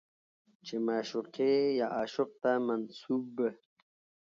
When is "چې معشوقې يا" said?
0.65-1.87